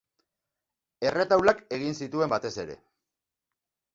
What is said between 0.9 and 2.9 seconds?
Erretaulak egin zituen batez ere.